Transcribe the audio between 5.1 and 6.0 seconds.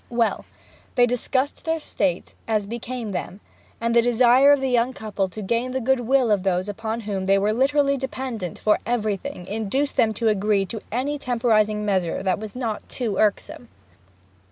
to gain the